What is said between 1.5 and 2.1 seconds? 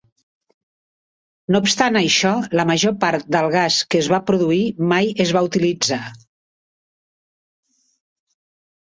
No obstant